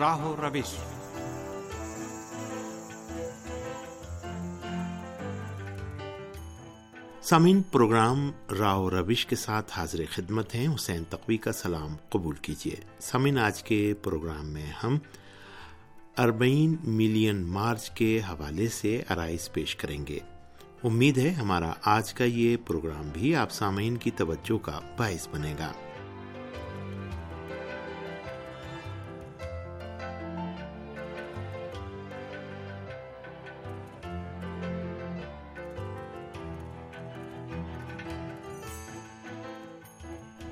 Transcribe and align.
راہو 0.00 0.36
روش 0.42 0.74
سامعین، 7.20 7.62
پروگرام 7.62 8.30
راو 8.58 8.90
روش 8.90 9.26
کے 9.26 9.36
ساتھ 9.36 9.72
حاضر 9.72 10.00
خدمت 10.10 10.54
ہیں۔ 10.54 10.74
حسین 10.74 11.04
تقوی 11.04 11.36
کا 11.36 11.52
سلام 11.52 11.96
قبول 12.08 12.34
کیجیے۔ 12.34 12.76
سامعین، 13.00 13.38
آج 13.38 13.62
کے 13.62 13.94
پروگرام 14.02 14.46
میں 14.46 14.66
ہم 14.84 14.98
اربعین 16.18 16.76
ملین 16.84 17.42
مارچ 17.42 17.90
کے 17.90 18.20
حوالے 18.28 18.68
سے 18.68 19.02
ارائز 19.10 19.52
پیش 19.52 19.76
کریں 19.76 20.06
گے۔ 20.06 20.18
امید 20.84 21.18
ہے 21.18 21.30
ہمارا 21.30 21.72
آج 21.84 22.14
کا 22.14 22.24
یہ 22.24 22.56
پروگرام 22.66 23.10
بھی 23.12 23.36
آپ 23.36 23.52
سامعین 23.52 23.96
کی 23.96 24.10
توجہ 24.10 24.58
کا 24.58 24.80
باعث 24.96 25.28
بنے 25.28 25.54
گا۔ 25.58 25.72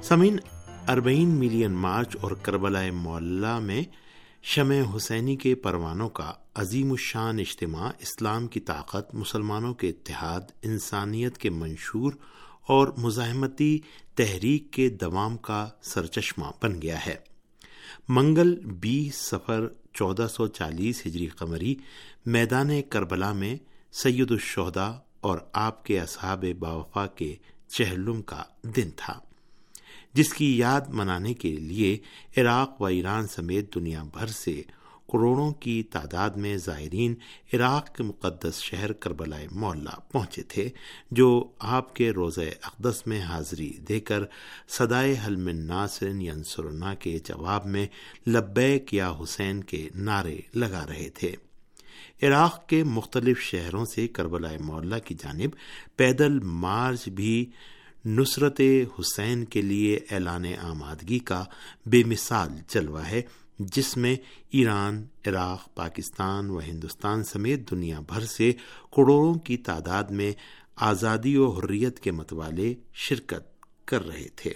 سمین 0.09 0.39
اربعین 0.89 1.29
ملین 1.29 1.73
مارچ 1.73 2.17
اور 2.21 2.31
کربلا 2.31 2.91
معلّہ 2.93 3.59
میں 3.59 3.83
شمع 4.43 4.97
حسینی 4.97 5.37
کے 5.37 5.55
پروانوں 5.55 6.09
کا 6.09 6.33
عظیم 6.55 6.91
الشان 6.91 7.39
اجتماع 7.39 7.91
اسلام 7.99 8.47
کی 8.47 8.61
طاقت، 8.61 9.15
مسلمانوں 9.15 9.75
کے 9.75 9.89
اتحاد، 9.89 10.41
انسانیت 10.63 11.39
کے 11.39 11.51
منشور 11.51 12.13
اور 12.67 12.89
مزاحمتی 12.99 13.79
تحریک 14.15 14.71
کے 14.71 14.89
دوام 14.89 15.37
کا 15.37 15.69
سرچشمہ 15.83 16.47
بن 16.63 16.83
گیا 16.83 17.07
ہے۔ 17.07 17.17
منگل 18.09 18.55
بیس 18.55 19.15
سفر 19.15 19.69
چودہ 19.95 20.27
سو 20.31 20.47
چالیس 20.47 21.07
ہجری 21.07 21.27
قمری 21.27 21.75
میدان 22.27 22.83
کربلا 22.83 23.33
میں 23.33 23.57
سید 23.93 24.31
الشہدا 24.31 24.93
اور 25.21 25.39
آپ 25.53 25.85
کے 25.85 26.01
اصحاب 26.01 26.45
باوفا 26.59 27.07
کے 27.07 27.37
چہلم 27.69 28.23
کا 28.23 28.43
دن 28.63 28.91
تھا۔ 28.97 29.21
جس 30.19 30.33
کی 30.35 30.59
یاد 30.59 30.81
منانے 30.89 31.35
کے 31.35 31.57
لیے 31.57 31.99
عراق 32.37 32.81
و 32.83 32.85
ایران 32.85 33.27
سمیت 33.27 33.75
دنیا 33.75 34.03
بھر 34.03 34.27
سے 34.27 34.63
کروڑوں 35.13 35.53
کی 35.53 35.83
تعداد 35.83 36.31
میں 36.31 36.57
زائرین 36.57 37.15
عراق 37.53 37.95
کے 37.95 38.03
مقدس 38.03 38.61
شہر 38.61 38.93
کربلائے 38.93 39.47
مولا 39.51 39.99
پہنچے 40.13 40.43
تھے، 40.43 40.69
جو 41.11 41.51
آپ 41.59 41.95
کے 41.95 42.11
روزہ 42.11 42.41
اقدس 42.63 43.07
میں 43.07 43.21
حاضری 43.21 43.71
دے 43.89 44.01
کر 44.01 44.23
سدائے 44.69 45.15
حلم 45.27 45.49
ناصرن 45.49 46.21
ینسرنا 46.21 46.95
کے 46.95 47.19
جواب 47.25 47.67
میں 47.67 47.87
لبیک 48.27 48.95
یا 48.95 49.13
حسین 49.23 49.65
کے 49.65 49.89
نعرے 49.95 50.41
لگا 50.55 50.87
رہے 50.89 51.09
تھے۔ 51.11 51.35
عراق 52.23 52.67
کے 52.67 52.85
مختلف 52.85 53.41
شہروں 53.41 53.85
سے 53.85 54.09
کربلائے 54.09 54.59
مولا 54.59 54.99
کی 54.99 55.15
جانب 55.15 55.51
پیدل 55.97 56.39
مارچ 56.39 57.09
بھی 57.09 57.51
نصرت 58.09 58.61
حسین 59.01 59.45
کے 59.45 59.63
لیے 59.63 59.99
اعلان 60.11 60.45
آمادگی 60.63 61.19
کا 61.19 61.45
بے 61.87 62.05
مثال 62.05 62.49
جلوہ 62.69 63.01
ہے، 63.01 63.23
جس 63.59 63.97
میں 63.97 64.17
ایران، 64.51 65.07
عراق، 65.27 65.75
پاکستان 65.75 66.51
و 66.51 66.61
ہندوستان 66.61 67.25
سمیت 67.25 67.71
دنیا 67.71 68.01
بھر 68.01 68.25
سے 68.25 68.53
کروڑوں 68.97 69.35
کی 69.35 69.57
تعداد 69.57 70.05
میں 70.05 70.33
آزادی 70.77 71.37
و 71.37 71.51
حریت 71.51 72.01
کے 72.01 72.11
متوالے 72.11 72.75
شرکت 72.95 73.65
کر 73.85 74.07
رہے 74.07 74.29
تھے۔ 74.37 74.51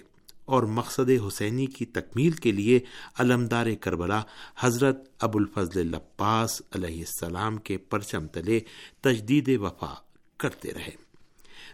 اور 0.45 0.63
مقصد 0.63 1.11
حسینی 1.29 1.67
کی 1.67 1.85
تکمیل 1.85 2.31
کے 2.31 2.53
لیے 2.53 2.81
علمدار 3.19 3.67
کربلا 3.81 4.23
حضرت 4.59 5.09
ابو 5.21 5.39
الفضل 5.39 5.87
لپاس 5.87 6.63
علیہ 6.73 6.99
السلام 6.99 7.57
کے 7.57 7.79
پرچم 7.79 8.27
تلے 8.27 8.61
تجدید 9.01 9.49
وفا 9.61 9.95
کرتے 10.37 10.73
رہے۔ 10.73 11.02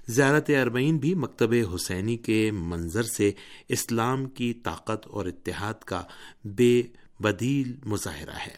زیارت 0.09 0.51
اربعین 0.63 0.99
بھی 0.99 1.15
مکتب 1.15 1.55
حسینی 1.75 2.17
کے 2.17 2.51
منظر 2.51 3.03
سے 3.03 3.33
اسلام 3.69 4.25
کی 4.27 4.55
طاقت 4.55 5.07
اور 5.07 5.27
اتحاد 5.27 5.75
کا 5.75 6.03
بے 6.45 6.83
بدیل 7.21 7.77
مظاہرہ 7.85 8.37
ہے۔ 8.47 8.55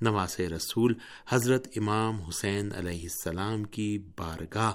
نواز 0.00 0.40
رسول 0.40 0.94
حضرت 1.28 1.68
امام 1.76 2.22
حسین 2.22 2.72
علیہ 2.74 3.02
السلام 3.02 3.64
کی 3.64 3.98
بارگاہ 4.18 4.72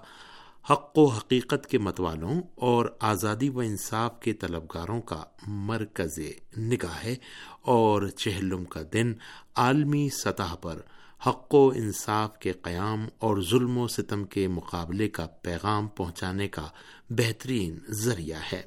حق 0.72 0.98
و 0.98 1.06
حقیقت 1.06 1.68
کے 1.68 1.78
متوالوں 1.78 2.42
اور 2.56 2.86
آزادی 3.00 3.50
و 3.50 3.60
انصاف 3.60 4.20
کے 4.20 4.34
طلبگاروں 4.34 5.02
کا 5.02 5.24
مرکز 5.48 6.20
نگاہ 6.58 7.04
ہے 7.04 7.16
اور 7.62 8.08
چہلم 8.08 8.64
کا 8.64 8.82
دن 8.94 9.14
عالمی 9.56 10.10
سطح 10.10 10.56
پر 10.56 10.80
حق 11.28 11.56
و 11.56 11.70
انصاف 11.76 12.40
کے 12.40 12.52
قیام 12.52 13.08
اور 13.18 13.38
ظلم 13.42 13.78
و 13.78 13.88
ستم 13.88 14.24
کے 14.24 14.48
مقابلے 14.48 15.10
کا 15.10 15.28
پیغام 15.28 15.88
پہنچانے 15.88 16.48
کا 16.48 16.68
بہترین 17.10 17.80
ذریعہ 17.90 18.40
ہے۔ 18.54 18.62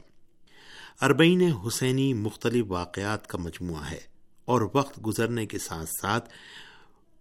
اربعین 1.01 1.53
حسینی 1.53 2.15
مختلف 2.15 2.65
واقعات 2.69 3.27
کا 3.27 3.39
مجموعہ 3.39 3.91
ہے 3.91 4.01
اور 4.45 4.61
وقت 4.75 5.07
گزرنے 5.07 5.47
کے 5.47 5.59
ساتھ 5.59 5.91
ساتھ 6.03 6.29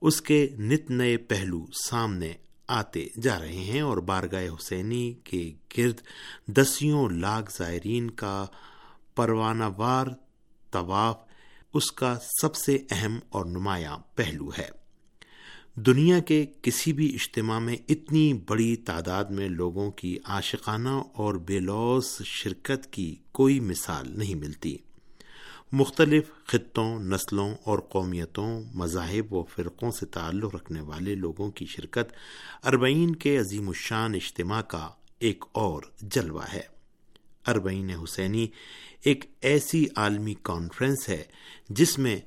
اس 0.01 0.21
کے 0.21 0.47
نت 0.57 0.91
نئے 0.91 1.17
پہلو 1.17 1.65
سامنے 1.89 2.33
آتے 2.67 3.07
جا 3.21 3.39
رہے 3.39 3.53
ہیں 3.53 3.81
اور 3.81 3.97
بارگاہ 3.97 4.45
حسینی 4.47 5.13
کے 5.13 5.53
گرد 5.77 6.01
دسیوں 6.47 7.09
لاکھ 7.09 7.51
زائرین 7.57 8.11
کا 8.11 8.45
پروانہ 9.15 9.63
وار 9.77 10.07
طواف 10.71 11.17
اس 11.73 11.91
کا 11.91 12.15
سب 12.41 12.55
سے 12.55 12.77
اہم 12.91 13.19
اور 13.29 13.45
نمایاں 13.45 13.97
پہلو 14.15 14.49
ہے۔ 14.57 14.80
دنیا 15.75 16.19
کے 16.19 16.45
کسی 16.61 16.93
بھی 16.93 17.15
اجتماع 17.15 17.59
میں 17.59 17.75
اتنی 17.89 18.33
بڑی 18.33 18.75
تعداد 18.75 19.25
میں 19.25 19.49
لوگوں 19.49 19.91
کی 19.91 20.17
عاشقانہ 20.25 20.89
اور 20.89 21.33
بے 21.33 21.59
لوس 21.59 22.21
شرکت 22.23 22.93
کی 22.93 23.15
کوئی 23.31 23.59
مثال 23.59 24.19
نہیں 24.19 24.35
ملتی۔ 24.35 24.77
مختلف 25.71 26.23
خطوں، 26.45 26.99
نسلوں 26.99 27.55
اور 27.63 27.79
قومیتوں، 27.79 28.63
مذاہب 28.73 29.33
و 29.33 29.43
فرقوں 29.43 29.91
سے 29.91 30.05
تعلق 30.05 30.55
رکھنے 30.55 30.81
والے 30.81 31.15
لوگوں 31.15 31.51
کی 31.51 31.65
شرکت 31.65 32.13
اربعین 32.63 33.15
کے 33.15 33.37
عظیم 33.37 33.67
الشان 33.67 34.15
اجتماع 34.15 34.61
کا 34.61 34.89
ایک 35.19 35.43
اور 35.51 35.83
جلوہ 36.01 36.43
ہے۔ 36.53 36.61
اربعین 37.47 37.89
حسینی 37.89 38.47
ایک 39.03 39.25
ایسی 39.41 39.85
عالمی 39.95 40.33
کانفرنس 40.43 41.09
ہے 41.09 41.23
جس 41.69 41.99
میں 41.99 42.19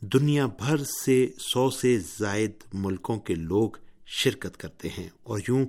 دنیا 0.00 0.46
بھر 0.46 0.76
سے 1.04 1.32
سو 1.38 1.70
سے 1.70 1.98
زائد 2.18 2.50
ملکوں 2.72 3.18
کے 3.18 3.34
لوگ 3.34 3.70
شرکت 4.06 4.56
کرتے 4.56 4.88
ہیں 4.88 5.08
اور 5.22 5.40
یوں 5.48 5.66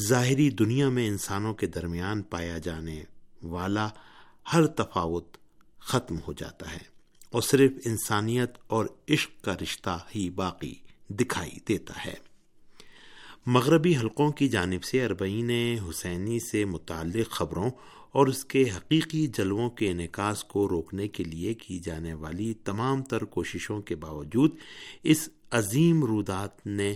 ظاہری 0.00 0.50
دنیا 0.50 0.88
میں 0.88 1.08
انسانوں 1.08 1.54
کے 1.54 1.66
درمیان 1.66 2.22
پایا 2.22 2.58
جانے 2.58 3.02
والا 3.42 3.88
ہر 4.52 4.66
تفاوت 4.66 5.36
ختم 5.78 6.16
ہو 6.28 6.32
جاتا 6.32 6.72
ہے 6.72 6.78
اور 7.30 7.42
صرف 7.42 7.70
انسانیت 7.84 8.52
اور 8.66 8.86
عشق 9.08 9.44
کا 9.44 9.54
رشتہ 9.62 9.98
ہی 10.14 10.30
باقی 10.30 10.74
دکھائی 11.08 11.58
دیتا 11.68 12.04
ہے۔ 12.04 12.14
مغربی 13.46 13.96
حلقوں 13.96 14.32
کی 14.32 14.48
جانب 14.48 14.84
سے 14.84 15.04
اربعین 15.04 15.50
حسینی 15.88 16.38
سے 16.40 16.64
متعلق 16.64 17.30
خبروں 17.30 17.70
اور 18.12 18.26
اس 18.26 18.44
کے 18.44 18.70
حقیقی 18.76 19.26
جلووں 19.26 19.70
کے 19.70 19.90
انعکاس 19.90 20.44
کو 20.44 20.68
روکنے 20.68 21.08
کے 21.08 21.24
لیے 21.24 21.54
کی 21.54 21.78
جانے 21.78 22.14
والی 22.14 22.54
تمام 22.54 23.02
تر 23.02 23.24
کوششوں 23.24 23.82
کے 23.82 23.94
باوجود، 23.94 24.50
اس 25.02 25.28
عظیم 25.50 26.04
رودات 26.04 26.66
نے 26.66 26.94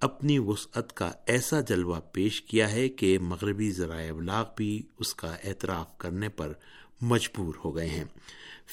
اپنی 0.00 0.38
وسعت 0.38 0.92
کا 0.92 1.12
ایسا 1.26 1.60
جلوہ 1.60 2.00
پیش 2.12 2.42
کیا 2.42 2.72
ہے 2.72 2.88
کہ 2.88 3.18
مغربی 3.18 3.70
ذرائع 3.70 4.12
ابلاغ 4.12 4.44
بھی 4.56 4.82
اس 4.98 5.14
کا 5.14 5.36
اعتراف 5.44 5.98
کرنے 5.98 6.28
پر 6.28 6.52
مجبور 7.00 7.54
ہو 7.64 7.76
گئے 7.76 7.88
ہیں۔ 7.88 8.04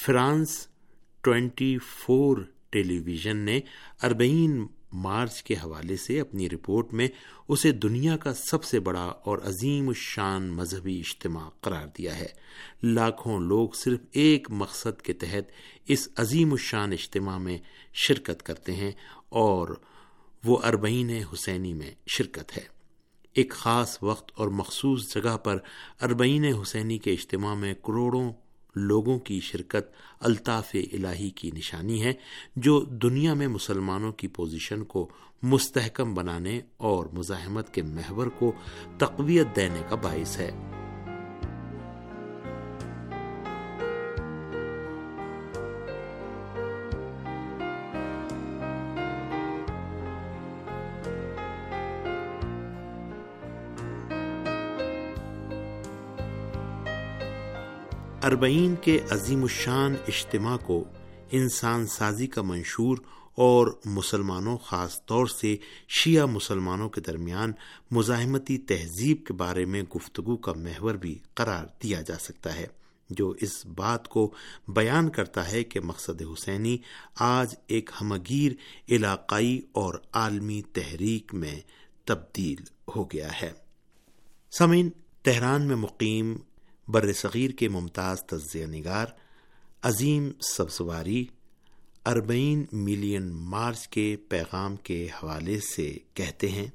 فرانس 0.06 0.68
ٹوینٹی 1.22 1.78
فور 1.78 2.38
ٹیلی 2.70 3.00
ویژن 3.00 3.38
نے 3.38 3.60
اربعین 4.04 4.68
مارچ 4.96 5.44
کے 5.44 5.54
حوالے 5.54 5.98
سے 5.98 6.20
اپنی 6.20 6.50
رپورٹ 6.50 6.94
میں 6.94 7.08
اسے 7.48 7.72
دنیا 7.72 8.18
کا 8.18 8.34
سب 8.34 8.64
سے 8.64 8.80
بڑا 8.80 9.06
اور 9.06 9.38
عظیم 9.38 9.88
الشان 9.88 10.50
مذہبی 10.50 11.00
اجتماع 11.00 11.50
قرار 11.62 11.88
دیا 11.98 12.20
ہے۔ 12.20 12.28
لاکھوں 12.84 13.40
لوگ 13.40 13.70
صرف 13.70 14.00
ایک 14.12 14.48
مقصد 14.52 15.02
کے 15.02 15.14
تحت 15.14 15.52
اس 15.88 16.10
عظیم 16.16 16.52
الشان 16.52 16.92
اجتماع 16.92 17.38
میں 17.38 17.58
شرکت 17.94 18.44
کرتے 18.44 18.74
ہیں 18.74 18.92
اور 19.30 19.68
وہ 20.44 20.58
اربعین 20.64 21.10
حسینی 21.10 21.74
میں 21.74 21.92
شرکت 22.08 22.58
ہے۔ 22.58 22.64
ایک 23.34 23.52
خاص 23.52 23.98
وقت 24.02 24.32
اور 24.36 24.48
مخصوص 24.48 25.14
جگہ 25.14 25.38
پر 25.38 25.58
اربعین 26.02 26.46
حسینی 26.46 26.98
کے 26.98 27.14
اجتماع 27.14 27.54
میں 27.54 27.74
کروڑوں 27.74 28.34
لوگوں 28.76 29.20
کی 29.20 29.40
شرکت 29.40 29.92
الطاف 30.20 30.76
الہی 30.94 31.30
کی 31.30 31.52
نشانی 31.52 32.04
ہے، 32.04 32.14
جو 32.56 32.80
دنیا 32.80 33.34
میں 33.34 33.48
مسلمانوں 33.48 34.12
کی 34.12 34.28
پوزیشن 34.28 34.84
کو 34.84 35.10
مستحکم 35.44 36.14
بنانے 36.14 36.62
اور 36.78 37.06
مزاحمت 37.14 37.74
کے 37.74 37.82
محور 37.82 38.28
کو 38.28 38.52
تقویت 38.98 39.56
دینے 39.56 39.82
کا 39.90 39.96
باعث 39.96 40.38
ہے۔ 40.38 40.52
اربعین 58.26 58.76
کے 58.82 59.00
عظیم 59.10 59.42
الشان 59.42 59.96
اجتماع 60.08 60.58
کو 60.58 60.84
انسان 61.32 61.88
سازی 61.88 62.28
کا 62.28 62.42
منشور 62.42 62.98
اور 63.36 63.68
مسلمانوں 63.86 64.58
خاص 64.58 65.06
طور 65.06 65.28
سے 65.28 65.56
شیعہ 65.88 66.26
مسلمانوں 66.26 66.90
کے 66.90 67.02
درمیان 67.02 67.52
مزاحمتی 67.92 68.58
تہذیب 68.58 69.26
کے 69.26 69.34
بارے 69.34 69.66
میں 69.66 69.84
گفتگو 69.96 70.38
کا 70.38 70.54
محور 70.54 70.96
بھی 70.96 71.20
قرار 71.34 71.66
دیا 71.84 72.02
جا 72.02 72.18
سکتا 72.20 72.56
ہے، 72.56 72.66
جو 73.10 73.30
اس 73.30 73.66
بات 73.66 74.08
کو 74.08 74.34
بیان 74.68 75.10
کرتا 75.10 75.52
ہے 75.52 75.64
کہ 75.64 75.80
مقصد 75.80 76.22
حسینی 76.22 76.78
آج 77.20 77.56
ایک 77.68 77.90
ہمگیر، 78.02 78.52
علاقائی 78.90 79.62
اور 79.72 79.94
عالمی 80.14 80.62
تحریک 80.74 81.34
میں 81.34 81.60
تبدیل 82.06 82.64
ہو 82.96 83.04
گیا 83.04 83.42
ہے۔ 83.42 83.52
سمین 84.52 84.90
تہران 85.24 85.62
میں 85.62 85.76
مقیم 85.76 86.38
بر 86.88 87.12
صغیر 87.14 87.52
کے 87.52 87.68
ممتاز 87.70 88.24
تجزیہ 88.24 88.66
نگار، 88.66 89.06
عظیم 89.82 90.30
سبزواری 90.42 91.26
اربعین 92.06 92.66
ملین 92.72 93.30
مارچ 93.52 93.88
کے 93.88 94.16
پیغام 94.30 94.76
کے 94.76 95.08
حوالے 95.14 95.60
سے 95.60 95.88
کہتے 96.14 96.48
ہیں۔ 96.48 96.68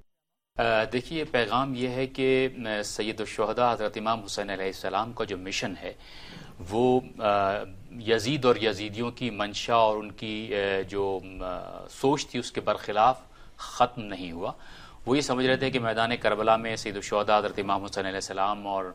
دیکھیے 0.93 1.25
پیغام 1.25 1.75
یہ 1.75 1.89
ہے 1.89 2.07
کہ 2.07 2.49
سید 2.85 3.21
الشہداء 3.21 3.73
حضرت 3.73 3.97
امام 3.97 4.23
حسین 4.25 4.51
علیہ 4.51 4.67
السلام 4.67 5.12
کا 5.12 5.25
جو 5.25 5.37
مشن 5.39 5.75
ہے، 5.83 5.93
وہ 6.71 7.01
یزید 8.07 8.45
اور 8.45 8.57
یزیدیوں 8.62 9.11
کی 9.11 9.31
منشا 9.31 9.75
اور 9.75 9.97
ان 9.97 10.11
کی 10.12 10.35
جو 10.89 11.19
سوچ 11.91 12.27
تھی، 12.27 12.39
اس 12.39 12.53
کے 12.53 12.61
برخلاف 12.61 13.21
ختم 13.57 14.03
نہیں 14.03 14.33
ہوا۔ 14.33 14.53
وہ 15.07 15.17
یہ 15.17 15.23
سمجھ 15.23 15.47
رہے 15.47 15.57
تھے 15.57 15.71
کہ 15.71 15.81
میدان 15.81 16.17
کربلا 16.23 16.57
میں 16.57 16.75
سید 16.77 16.97
الشہداء 16.97 17.39
حضرت 17.39 17.59
امام 17.59 17.85
حسین 17.85 18.07
علیہ 18.07 18.23
السلام 18.25 18.67
اور 18.67 18.93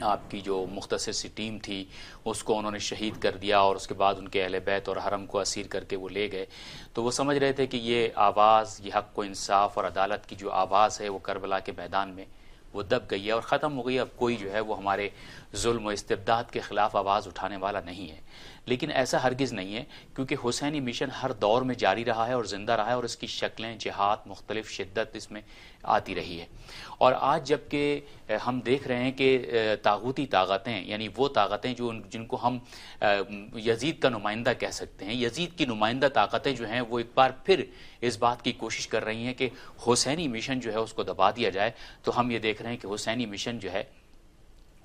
آپ 0.00 0.30
کی 0.30 0.40
جو 0.40 0.66
مختصر 0.72 1.12
سی 1.12 1.28
ٹیم 1.34 1.58
تھی، 1.62 1.84
اس 2.24 2.44
کو 2.44 2.58
انہوں 2.58 2.72
نے 2.72 2.78
شہید 2.78 3.22
کر 3.22 3.36
دیا 3.36 3.58
اور 3.58 3.76
اس 3.76 3.86
کے 3.86 3.94
بعد 3.94 4.14
ان 4.18 4.28
کے 4.28 4.44
اہل 4.44 4.58
بیت 4.64 4.88
اور 4.88 4.96
حرم 4.96 5.26
کو 5.26 5.40
اسیر 5.40 5.66
کر 5.66 5.84
کے 5.84 5.96
وہ 5.96 6.08
لے 6.08 6.32
گئے۔ 6.32 6.46
تو 6.92 7.02
وہ 7.02 7.10
سمجھ 7.10 7.38
رہے 7.38 7.52
تھے 7.52 7.66
کہ 7.66 7.76
یہ 7.76 8.08
آواز، 8.14 8.80
یہ 8.84 8.90
حق 8.94 9.18
و 9.18 9.22
انصاف 9.22 9.78
اور 9.78 9.86
عدالت 9.86 10.26
کی 10.26 10.36
جو 10.36 10.50
آواز 10.50 11.00
ہے، 11.00 11.08
وہ 11.08 11.18
کربلا 11.18 11.58
کے 11.58 11.72
میدان 11.76 12.08
میں 12.08 12.24
وہ 12.74 12.82
دب 12.82 13.10
گئی 13.10 13.26
ہے 13.26 13.32
اور 13.32 13.42
ختم 13.42 13.78
ہو 13.78 13.86
گئی 13.86 13.98
اب 13.98 14.08
کوئی 14.16 14.36
جو 14.36 14.52
ہے 14.52 14.60
وہ 14.60 14.78
ہمارے 14.78 15.08
ظلم 15.56 15.86
و 15.86 15.88
استبداد 15.88 16.44
کے 16.50 16.60
خلاف 16.60 16.96
آواز 16.96 17.26
اٹھانے 17.26 17.56
والا 17.56 17.80
نہیں 17.84 18.10
ہے۔ 18.10 18.20
لیکن 18.66 18.90
ایسا 18.90 19.22
ہرگز 19.22 19.52
نہیں 19.52 19.74
ہے، 19.74 19.84
کیونکہ 20.14 20.36
حسینی 20.44 20.80
مشن 20.80 21.10
ہر 21.22 21.32
دور 21.32 21.62
میں 21.62 21.74
جاری 21.74 22.04
رہا 22.04 22.26
ہے 22.26 22.32
اور 22.32 22.44
زندہ 22.44 22.72
رہا 22.72 22.86
ہے 22.86 22.92
اور 22.92 23.04
اس 23.04 23.16
کی 23.16 23.26
شکلیں، 23.26 23.76
جہاد، 23.78 24.26
مختلف 24.26 24.70
شدت 24.70 25.16
اس 25.16 25.30
میں 25.30 25.40
آتی 25.82 26.14
رہی 26.14 26.40
ہے۔ 26.40 26.46
اور 26.98 27.12
آج 27.18 27.48
جبکہ 27.48 28.00
ہم 28.46 28.60
دیکھ 28.60 28.88
رہے 28.88 29.02
ہیں 29.02 29.12
کہ 29.12 29.28
تاغوتی 29.82 30.26
طاقتیں 30.26 30.80
یعنی 30.84 31.08
وہ 31.16 31.28
طاقتیں 31.28 31.72
جو 31.74 31.92
جن 32.10 32.26
کو 32.26 32.38
ہم 32.42 32.58
یزید 33.58 33.98
کا 33.98 34.08
نمائندہ 34.08 34.52
کہہ 34.58 34.70
سکتے 34.72 35.04
ہیں، 35.04 35.14
یزید 35.14 35.56
کی 35.58 35.64
نمائندہ 35.66 36.08
طاقتیں 36.14 36.52
جو 36.52 36.68
ہیں، 36.68 36.80
وہ 36.80 36.98
ایک 36.98 37.10
بار 37.14 37.30
پھر 37.44 37.64
اس 38.00 38.18
بات 38.18 38.42
کی 38.42 38.52
کوشش 38.52 38.88
کر 38.88 39.04
رہی 39.04 39.24
ہیں 39.24 39.34
کہ 39.34 39.48
حسینی 39.86 40.28
مشن 40.28 40.60
جو 40.60 40.72
ہے 40.72 40.78
اس 40.78 40.92
کو 40.92 41.02
دبا 41.02 41.30
دیا 41.30 41.50
جائے۔ 41.50 41.70
تو 42.02 42.18
ہم 42.20 42.30
یہ 42.30 42.38
دیکھ 42.38 42.62
رہے 42.62 42.70
ہیں 42.70 42.78
کہ 42.78 42.94
حسینی 42.94 43.26
مشن 43.26 43.58
جو 43.58 43.72
ہے 43.72 43.82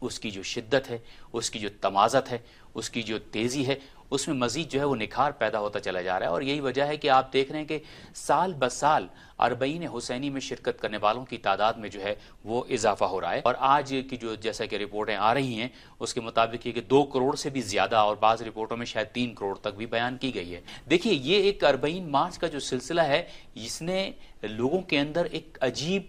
اس 0.05 0.19
کی 0.19 0.31
جو 0.31 0.43
شدت 0.43 0.89
ہے، 0.89 0.97
اس 1.33 1.49
کی 1.49 1.59
جو 1.59 1.69
تمازت 1.81 2.31
ہے، 2.31 2.37
اس 2.73 2.89
کی 2.89 3.01
جو 3.01 3.17
تیزی 3.31 3.67
ہے، 3.67 3.75
اس 4.11 4.27
میں 4.27 4.35
مزید 4.35 4.71
جو 4.71 4.79
ہے 4.79 4.85
وہ 4.85 4.95
نکھار 4.95 5.31
پیدا 5.31 5.59
ہوتا 5.59 5.79
چلا 5.79 6.01
جا 6.01 6.19
رہا 6.19 6.25
ہے 6.25 6.31
اور 6.31 6.41
یہی 6.41 6.59
وجہ 6.59 6.83
ہے 6.83 6.97
کہ 6.97 7.09
آپ 7.09 7.31
دیکھ 7.33 7.51
رہے 7.51 7.59
ہیں 7.59 7.65
کہ 7.65 7.79
سال 8.15 8.53
ب 8.53 8.69
سال 8.71 9.07
اربعین 9.39 9.83
حسینی 9.87 10.29
میں 10.29 10.41
شرکت 10.41 10.81
کرنے 10.81 10.97
والوں 10.97 11.25
کی 11.25 11.37
تعداد 11.37 11.73
میں 11.73 11.89
جو 11.89 12.03
ہے 12.03 12.13
وہ 12.43 12.63
اضافہ 12.69 13.05
ہو 13.05 13.21
رہا 13.21 13.33
ہے 13.33 13.41
اور 13.43 13.55
آج 13.59 13.95
کی 14.09 14.17
جو 14.17 14.35
جیسا 14.35 14.65
کہ 14.65 14.75
رپورٹیں 14.75 15.15
آ 15.15 15.33
رہی 15.33 15.59
ہیں، 15.61 15.67
اس 15.99 16.13
کے 16.13 16.21
مطابق 16.21 16.67
یہ 16.67 16.71
کہ 16.71 16.81
دو 16.81 17.03
کروڑ 17.03 17.35
سے 17.35 17.49
بھی 17.49 17.61
زیادہ 17.61 17.95
اور 17.95 18.15
بعض 18.15 18.41
رپورٹوں 18.41 18.77
میں 18.77 18.85
شاید 18.85 19.07
تین 19.13 19.33
کروڑ 19.33 19.55
تک 19.57 19.75
بھی 19.77 19.85
بیان 19.85 20.17
کی 20.17 20.35
گئی 20.35 20.55
ہے۔ 20.55 20.61
دیکھیے، 20.89 21.13
یہ 21.13 21.43
ایک 21.43 21.63
اربعین 21.63 22.11
مارچ 22.11 22.37
کا 22.37 22.47
جو 22.47 22.59
سلسلہ 22.59 23.01
ہے، 23.01 23.23
اس 23.55 23.81
نے 23.81 24.11
لوگوں 24.43 24.81
کے 24.81 24.99
اندر 24.99 25.27
ایک 25.31 25.57
عجیب 25.61 26.01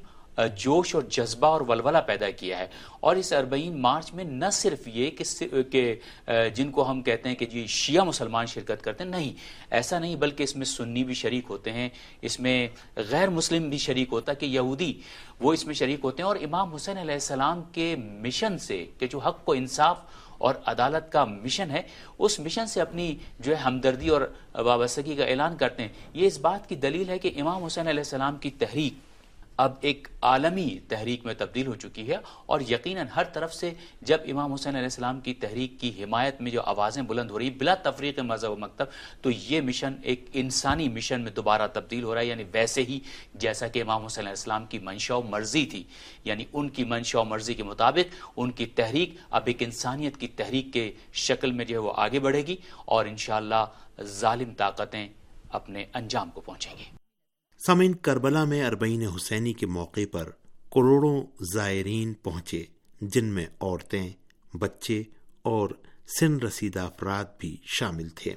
جوش 0.56 0.94
اور 0.94 1.02
جذبہ 1.02 1.46
اور 1.46 1.60
ولولہ 1.60 1.98
پیدا 2.06 2.30
کیا 2.30 2.58
ہے۔ 2.58 2.66
اور 3.00 3.16
اس 3.16 3.32
اربعین 3.32 3.80
مارچ 3.80 4.12
میں 4.14 4.24
نہ 4.24 4.50
صرف 4.52 4.88
یہ 4.88 5.10
کہ 5.70 5.94
جن 6.54 6.70
کو 6.70 6.90
ہم 6.90 7.02
کہتے 7.02 7.28
ہیں 7.28 7.36
کہ 7.36 7.46
جی 7.46 7.66
شیعہ 7.66 8.04
مسلمان 8.04 8.46
شرکت 8.46 8.82
کرتے 8.82 9.04
ہیں، 9.04 9.10
نہیں، 9.10 9.32
ایسا 9.70 9.98
نہیں، 9.98 10.16
بلکہ 10.16 10.42
اس 10.42 10.56
میں 10.56 10.66
سنی 10.66 11.04
بھی 11.04 11.14
شریک 11.14 11.44
ہوتے 11.48 11.72
ہیں، 11.72 11.88
اس 12.22 12.40
میں 12.40 12.68
غیر 12.96 13.28
مسلم 13.28 13.68
بھی 13.68 13.78
شریک 13.78 14.08
ہوتا 14.12 14.32
ہے 14.32 14.36
کہ 14.36 14.46
یہودی 14.46 14.92
وہ 15.40 15.52
اس 15.52 15.66
میں 15.66 15.74
شریک 15.74 16.00
ہوتے 16.04 16.22
ہیں۔ 16.22 16.28
اور 16.28 16.36
امام 16.42 16.74
حسین 16.74 16.98
علیہ 16.98 17.14
السلام 17.14 17.62
کے 17.72 17.96
مشن 17.96 18.58
سے، 18.58 18.86
کہ 18.98 19.06
جو 19.06 19.18
حق 19.18 19.48
و 19.48 19.52
انصاف 19.52 20.00
اور 20.38 20.54
عدالت 20.66 21.12
کا 21.12 21.24
مشن 21.24 21.70
ہے، 21.70 21.82
اس 22.18 22.38
مشن 22.40 22.66
سے 22.66 22.80
اپنی 22.80 23.16
جو 23.40 23.52
ہے 23.52 23.56
ہمدردی 23.56 24.08
اور 24.08 24.22
وابستگی 24.54 25.14
کا 25.16 25.24
اعلان 25.24 25.56
کرتے 25.56 25.82
ہیں۔ 25.82 25.92
یہ 26.14 26.26
اس 26.26 26.38
بات 26.38 26.68
کی 26.68 26.74
دلیل 26.74 27.08
ہے 27.08 27.18
کہ 27.18 27.30
امام 27.36 27.64
حسین 27.64 27.88
علیہ 27.88 28.00
السلام 28.00 28.36
کی 28.36 28.50
تحریک 28.50 28.94
اب 29.58 29.74
ایک 29.80 30.08
عالمی 30.20 30.68
تحریک 30.88 31.24
میں 31.24 31.34
تبدیل 31.38 31.66
ہو 31.66 31.74
چکی 31.74 32.06
ہے 32.08 32.16
اور 32.46 32.60
یقیناً 32.60 33.06
ہر 33.16 33.24
طرف 33.24 33.54
سے 33.54 33.72
جب 34.00 34.18
امام 34.28 34.52
حسین 34.52 34.74
علیہ 34.74 34.84
السلام 34.84 35.20
کی 35.20 35.34
تحریک 35.34 35.78
کی 35.80 35.90
حمایت 36.02 36.40
میں 36.40 36.50
جو 36.50 36.62
آوازیں 36.62 37.02
بلند 37.02 37.30
ہو 37.30 37.38
رہی 37.38 37.50
بلا 37.50 37.74
تفریق 37.74 38.18
مذہب 38.18 38.50
و 38.50 38.56
مکتب، 38.56 38.86
تو 39.22 39.30
یہ 39.30 39.60
مشن 39.60 39.94
ایک 40.02 40.24
انسانی 40.32 40.88
مشن 40.88 41.20
میں 41.20 41.32
دوبارہ 41.32 41.66
تبدیل 41.72 42.04
ہو 42.04 42.14
رہا 42.14 42.20
ہے۔ 42.20 42.26
یعنی 42.26 42.44
ویسے 42.52 42.82
ہی 42.82 42.98
جیسا 43.34 43.68
کہ 43.68 43.82
امام 43.82 44.04
حسین 44.04 44.22
علیہ 44.22 44.30
السلام 44.30 44.66
کی 44.66 44.78
منشا 44.78 45.14
و 45.14 45.22
مرضی 45.22 45.64
تھی 45.66 45.82
یعنی 46.24 46.44
ان 46.52 46.68
کی 46.68 46.84
منشا 46.84 47.20
و 47.20 47.24
مرضی 47.24 47.54
کے 47.54 47.62
مطابق 47.62 48.14
ان 48.36 48.50
کی 48.50 48.66
تحریک 48.66 49.16
اب 49.30 49.42
ایک 49.46 49.62
انسانیت 49.62 50.16
کی 50.16 50.28
تحریک 50.28 50.72
کے 50.72 50.90
شکل 51.12 51.52
میں 51.52 51.64
جو 51.64 51.74
ہے 51.74 51.80
وہ 51.80 51.92
آگے 51.96 52.18
بڑھے 52.18 52.42
گی 52.46 52.56
اور 52.84 53.06
انشاءاللہ 53.06 53.64
ظالم 54.02 54.54
طاقتیں 54.54 55.08
اپنے 55.50 55.84
انجام 55.94 56.30
کو 56.30 56.40
پہنچیں 56.40 56.72
گی۔ 56.78 56.84
سمین 57.58 57.94
کربلا 57.94 58.44
میں 58.44 58.66
اربعین 58.66 59.02
حسینی 59.02 59.52
کے 59.52 59.66
موقع 59.66 60.00
پر 60.12 60.30
کروڑوں 60.72 61.22
زائرین 61.52 62.14
پہنچے، 62.14 62.64
جن 63.00 63.24
میں 63.24 63.46
عورتیں، 63.60 64.10
بچے 64.54 65.02
اور 65.42 65.70
سن 66.20 66.36
رسیدہ 66.36 66.80
افراد 66.80 67.24
بھی 67.38 67.56
شامل 67.64 68.08
تھے۔ 68.08 68.34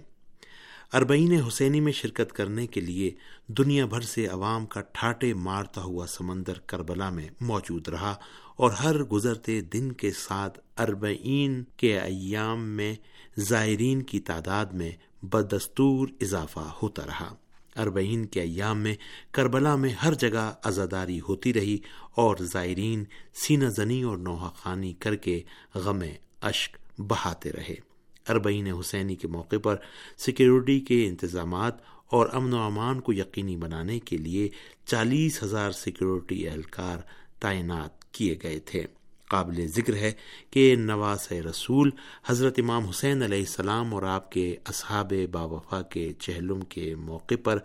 اربعین 0.93 1.33
حسینی 1.33 1.79
میں 1.79 1.91
شرکت 1.91 2.33
کرنے 2.33 2.67
کے 2.67 2.81
لیے 2.81 3.11
دنیا 3.47 3.85
بھر 3.85 4.01
سے 4.01 4.25
عوام 4.25 4.65
کا 4.65 4.81
ٹھاٹے 4.81 5.33
مارتا 5.33 5.81
ہوا 5.81 6.05
سمندر 6.07 6.59
کربلا 6.59 7.09
میں 7.09 7.29
موجود 7.41 7.87
رہا 7.87 8.15
اور 8.55 8.71
ہر 8.71 9.03
گزرتے 9.03 9.61
دن 9.61 9.91
کے 9.91 10.11
ساتھ 10.11 10.59
اربعین 10.77 11.63
کے 11.77 11.99
ایام 11.99 12.69
میں 12.69 12.95
زائرین 13.37 14.01
کی 14.01 14.19
تعداد 14.19 14.65
میں 14.65 14.91
بدستور 15.23 16.07
اضافہ 16.21 16.73
ہوتا 16.83 17.05
رہا۔ 17.05 17.35
اربعین 17.79 18.25
کے 18.25 18.41
ایام 18.41 18.81
میں 18.81 18.95
کربلا 19.31 19.75
میں 19.75 19.89
ہر 19.89 20.13
جگہ 20.13 20.53
ازاداری 20.63 21.19
ہوتی 21.19 21.53
رہی 21.53 21.77
اور 22.15 22.35
زائرین 22.37 23.03
سینہ 23.33 23.65
زنی 23.65 24.01
اور 24.01 24.17
نوحہ 24.17 24.49
خانی 24.55 24.93
کر 24.93 25.15
کے 25.15 25.41
غم 25.75 26.01
اشک 26.41 27.01
بہاتے 27.01 27.51
رہے۔ 27.51 27.75
اربعین 28.29 28.67
حسینی 28.67 29.15
کے 29.15 29.27
موقع 29.27 29.55
پر 29.63 29.75
سیکیورٹی 30.17 30.79
کے 30.79 31.07
انتظامات 31.07 31.73
اور 32.07 32.29
امن 32.33 32.53
و 32.53 32.61
امان 32.61 32.99
کو 32.99 33.13
یقینی 33.13 33.55
بنانے 33.55 33.99
کے 33.99 34.17
لیے 34.17 34.49
چالیس 34.85 35.43
ہزار 35.43 35.71
سیکیورٹی 35.71 36.47
اہلکار 36.47 36.97
تعینات 37.39 38.13
کیے 38.13 38.35
گئے 38.43 38.59
تھے۔ 38.59 38.85
قابل 39.29 39.67
ذکر 39.67 39.95
ہے 39.95 40.11
کہ 40.51 40.75
نواز 40.75 41.31
رسول، 41.31 41.89
حضرت 42.25 42.55
امام 42.57 42.85
حسین 42.85 43.23
علیہ 43.23 43.39
السلام 43.39 43.93
اور 43.93 44.03
آپ 44.03 44.31
کے 44.31 44.55
اصحاب 44.65 45.13
باوفا 45.31 45.81
کے 45.81 46.13
چہلم 46.19 46.61
کے 46.61 46.95
موقع 46.95 47.35
پر 47.43 47.59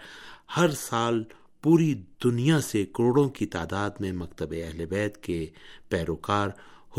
ہر 0.56 0.70
سال 0.70 1.24
پوری 1.62 1.94
دنیا 2.24 2.60
سے 2.60 2.86
کروڑوں 2.86 3.28
کی 3.28 3.46
تعداد 3.46 3.90
میں 4.00 4.12
مکتب 4.12 4.52
اہل 4.52 4.86
بیت 4.86 5.22
کے 5.22 5.46
پیروکار، 5.88 6.48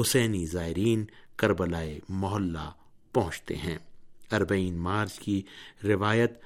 حسینی 0.01 0.45
زائرین، 0.45 1.05
کربلائے 1.35 1.99
محلہ 2.09 2.71
پہنچتے 3.13 3.55
ہیں۔ 3.55 3.77
اربعین 4.31 4.77
مارچ 4.77 5.19
کی 5.19 5.41
روایت 5.83 6.41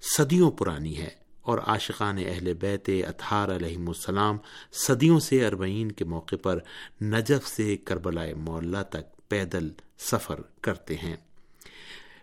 صدیوں 0.00 0.50
پرانی 0.50 0.98
ہے۔ 0.98 1.20
اور 1.42 1.58
عاشقان 1.58 2.18
اہل 2.18 2.54
بیت 2.54 2.90
اطہار 3.08 3.48
علیہ 3.48 3.76
السلام 3.78 4.38
صدیوں 4.72 5.20
سے 5.20 5.46
اربعین 5.46 5.92
کے 5.92 6.04
موقع 6.04 6.36
پر 6.42 6.58
نجف 7.02 7.48
سے 7.48 7.76
کربلائے 7.76 8.34
مولا 8.34 8.82
تک 8.82 9.28
پیدل 9.28 9.70
سفر 9.98 10.40
کرتے 10.60 10.96
ہیں۔ 10.96 11.16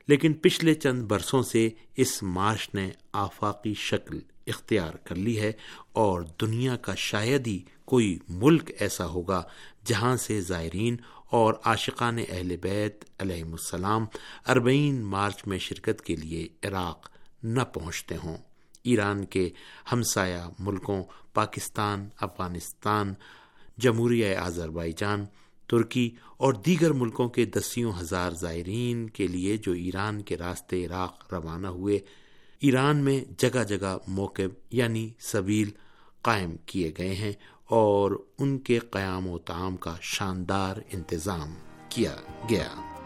لیکن 0.08 0.34
پچھلے 0.34 0.74
چند 0.74 1.04
برسوں 1.04 1.44
سے 1.44 1.70
اس 1.96 2.24
مارچ 2.24 2.70
نے 2.74 2.90
آفاقی 3.12 3.74
شکل 3.74 4.20
اختیار 4.48 4.94
کر 4.94 5.16
لی 5.16 5.40
ہے 5.40 5.52
اور 5.92 6.22
دنیا 6.42 6.76
کا 6.76 6.96
شاید 6.96 7.48
ہی 7.48 7.60
کوئی 7.86 8.20
ملک 8.30 8.72
ایسا 8.80 9.06
ہوگا 9.06 9.44
جہاں 9.86 10.18
سے 10.18 10.42
زائرین 10.42 10.98
اور 11.32 11.54
عاشقان 11.64 12.18
اہل 12.30 12.56
بیت 12.58 13.06
علیہ 13.20 13.44
السلام 13.44 14.06
اربعین 14.48 15.02
مارچ 15.02 15.48
میں 15.48 15.58
شرکت 15.58 16.02
کے 16.02 16.16
لیے 16.16 16.48
عراق 16.64 17.10
نہ 17.44 17.62
پہنچتے 17.62 18.16
ہوں۔ 18.24 18.38
ایران 18.88 19.26
کے 19.26 19.50
ہمسایہ 19.92 20.42
ملکوں، 20.60 21.04
پاکستان، 21.34 22.08
افغانستان، 22.20 23.14
جمہوریہ 23.78 24.36
آذربائی 24.36 24.94
جان 24.98 25.26
ترکی 25.70 26.10
اور 26.38 26.54
دیگر 26.66 26.92
ملکوں 26.92 27.28
کے 27.30 27.46
دسیوں 27.46 27.92
ہزار 28.00 28.32
زائرین 28.42 29.10
کے 29.10 29.28
لیے 29.28 29.58
جو 29.58 29.72
ایران 29.72 30.22
کے 30.22 30.38
راستے 30.38 30.86
عراق 30.86 31.34
روانہ 31.34 31.68
ہوئے، 31.68 32.00
ایران 32.60 32.98
میں 32.98 33.20
جگہ 33.38 33.64
جگہ 33.64 33.98
موقع 34.08 34.42
یعنی 34.72 35.10
سبیل 35.20 35.70
قائم 36.22 36.56
کیے 36.66 36.92
گئے 36.98 37.16
ہیں 37.16 37.34
اور 37.66 38.12
ان 38.40 38.58
کے 38.58 38.80
قیام 38.80 39.28
و 39.28 39.38
تعام 39.38 39.78
کا 39.78 39.96
شاندار 40.02 40.78
انتظام 40.92 41.54
کیا 41.90 42.16
گیا۔ 42.50 42.97